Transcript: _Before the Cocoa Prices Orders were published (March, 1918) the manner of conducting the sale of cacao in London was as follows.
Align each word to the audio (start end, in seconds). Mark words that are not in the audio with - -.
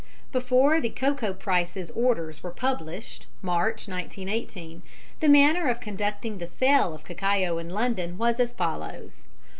_Before 0.31 0.81
the 0.81 0.89
Cocoa 0.89 1.31
Prices 1.35 1.91
Orders 1.91 2.41
were 2.41 2.49
published 2.49 3.27
(March, 3.43 3.87
1918) 3.87 4.81
the 5.19 5.29
manner 5.29 5.67
of 5.69 5.79
conducting 5.79 6.39
the 6.39 6.47
sale 6.47 6.95
of 6.95 7.03
cacao 7.03 7.59
in 7.59 7.69
London 7.69 8.17
was 8.17 8.39
as 8.39 8.51
follows. 8.51 9.25